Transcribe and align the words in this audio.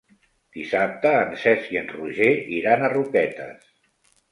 Dissabte 0.55 1.11
en 1.17 1.35
Cesc 1.43 1.69
i 1.75 1.79
en 1.83 1.87
Roger 1.99 2.31
iran 2.59 2.83
a 2.89 2.93
Roquetes. 2.97 3.73